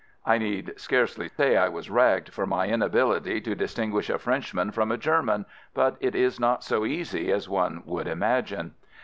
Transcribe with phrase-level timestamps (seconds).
[0.25, 4.91] I need scarcely say I was ragged for my inability to distinguish a Frenchman from
[4.91, 8.73] a German, but it is not so easy as one would imagine.